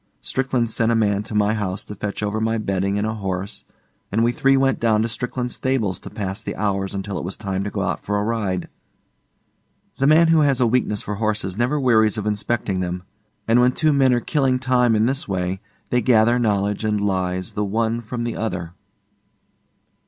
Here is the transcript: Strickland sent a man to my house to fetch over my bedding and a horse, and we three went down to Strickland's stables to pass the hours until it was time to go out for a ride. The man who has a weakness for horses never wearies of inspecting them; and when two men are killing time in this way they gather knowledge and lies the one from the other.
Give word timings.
Strickland 0.19 0.67
sent 0.71 0.91
a 0.91 0.95
man 0.95 1.21
to 1.21 1.35
my 1.35 1.53
house 1.53 1.85
to 1.85 1.93
fetch 1.93 2.23
over 2.23 2.41
my 2.41 2.57
bedding 2.57 2.97
and 2.97 3.05
a 3.05 3.13
horse, 3.13 3.65
and 4.11 4.23
we 4.23 4.31
three 4.31 4.57
went 4.57 4.79
down 4.79 5.03
to 5.03 5.07
Strickland's 5.07 5.53
stables 5.53 5.99
to 5.99 6.09
pass 6.09 6.41
the 6.41 6.55
hours 6.55 6.95
until 6.95 7.19
it 7.19 7.23
was 7.23 7.37
time 7.37 7.63
to 7.63 7.69
go 7.69 7.83
out 7.83 8.03
for 8.03 8.17
a 8.17 8.23
ride. 8.23 8.67
The 9.97 10.07
man 10.07 10.29
who 10.29 10.39
has 10.39 10.59
a 10.59 10.65
weakness 10.65 11.03
for 11.03 11.13
horses 11.17 11.55
never 11.55 11.79
wearies 11.79 12.17
of 12.17 12.25
inspecting 12.25 12.79
them; 12.79 13.03
and 13.47 13.59
when 13.61 13.73
two 13.73 13.93
men 13.93 14.11
are 14.11 14.19
killing 14.21 14.57
time 14.57 14.95
in 14.95 15.05
this 15.05 15.27
way 15.27 15.61
they 15.91 16.01
gather 16.01 16.39
knowledge 16.39 16.83
and 16.83 16.99
lies 16.99 17.51
the 17.53 17.63
one 17.63 18.01
from 18.01 18.23
the 18.23 18.35
other. 18.35 18.73